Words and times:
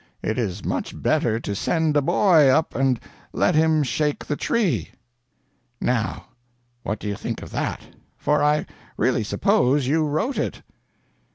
It 0.23 0.39
is 0.39 0.65
much 0.65 0.99
better 0.99 1.39
to 1.41 1.53
send 1.53 1.95
a 1.95 2.01
boy 2.01 2.47
up 2.47 2.73
and 2.73 2.99
let 3.33 3.53
him 3.53 3.83
shake 3.83 4.25
the 4.25 4.35
tree.' 4.35 4.89
"Now, 5.79 6.25
what 6.81 6.97
do 6.97 7.07
you 7.07 7.15
think 7.15 7.43
of 7.43 7.51
that? 7.51 7.81
for 8.17 8.41
I 8.43 8.65
really 8.97 9.23
suppose 9.23 9.85
you 9.85 10.03
wrote 10.07 10.39
it?" 10.39 10.63